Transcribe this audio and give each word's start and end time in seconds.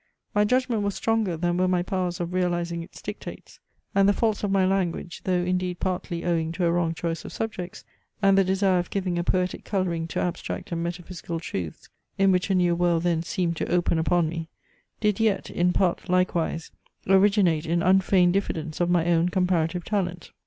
My 0.33 0.45
judgment 0.45 0.81
was 0.81 0.95
stronger 0.95 1.37
than 1.37 1.57
were 1.57 1.67
my 1.67 1.83
powers 1.83 2.19
of 2.19 2.33
realizing 2.33 2.81
its 2.81 3.03
dictates; 3.03 3.59
and 3.93 4.09
the 4.09 4.13
faults 4.13 4.43
of 4.43 4.49
my 4.49 4.65
language, 4.65 5.21
though 5.25 5.43
indeed 5.43 5.79
partly 5.79 6.25
owing 6.25 6.51
to 6.53 6.65
a 6.65 6.71
wrong 6.71 6.95
choice 6.95 7.23
of 7.23 7.31
subjects, 7.31 7.83
and 8.19 8.35
the 8.35 8.43
desire 8.43 8.79
of 8.79 8.89
giving 8.89 9.19
a 9.19 9.23
poetic 9.23 9.63
colouring 9.63 10.07
to 10.07 10.19
abstract 10.19 10.71
and 10.71 10.81
metaphysical 10.81 11.39
truths, 11.39 11.87
in 12.17 12.31
which 12.31 12.49
a 12.49 12.55
new 12.55 12.73
world 12.73 13.03
then 13.03 13.21
seemed 13.21 13.57
to 13.57 13.71
open 13.71 13.99
upon 13.99 14.27
me, 14.27 14.49
did 14.99 15.19
yet, 15.19 15.51
in 15.51 15.71
part 15.71 16.09
likewise, 16.09 16.71
originate 17.05 17.67
in 17.67 17.83
unfeigned 17.83 18.33
diffidence 18.33 18.81
of 18.81 18.89
my 18.89 19.05
own 19.05 19.29
comparative 19.29 19.85
talent. 19.85 20.31